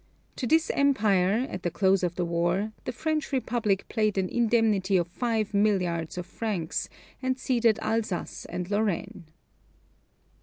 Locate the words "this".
0.47-0.71